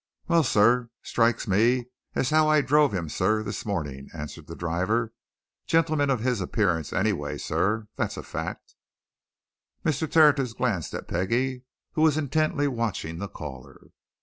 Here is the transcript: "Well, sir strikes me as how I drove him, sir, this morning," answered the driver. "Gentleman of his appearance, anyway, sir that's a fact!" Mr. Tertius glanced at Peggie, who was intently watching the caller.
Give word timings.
"Well, 0.27 0.41
sir 0.43 0.89
strikes 1.03 1.47
me 1.47 1.89
as 2.15 2.31
how 2.31 2.47
I 2.49 2.61
drove 2.61 2.91
him, 2.91 3.07
sir, 3.07 3.43
this 3.43 3.67
morning," 3.67 4.09
answered 4.15 4.47
the 4.47 4.55
driver. 4.55 5.13
"Gentleman 5.67 6.09
of 6.09 6.21
his 6.21 6.41
appearance, 6.41 6.91
anyway, 6.91 7.37
sir 7.37 7.87
that's 7.97 8.17
a 8.17 8.23
fact!" 8.23 8.73
Mr. 9.85 10.11
Tertius 10.11 10.53
glanced 10.53 10.95
at 10.95 11.07
Peggie, 11.07 11.65
who 11.91 12.01
was 12.01 12.17
intently 12.17 12.67
watching 12.67 13.19
the 13.19 13.27
caller. 13.29 13.91